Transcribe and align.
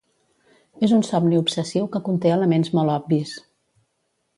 És 0.87 0.95
un 0.97 1.03
somni 1.09 1.39
obsessiu 1.41 1.87
que 1.97 2.03
conté 2.09 2.35
elements 2.41 2.77
molt 2.79 2.99
obvis. 2.99 3.41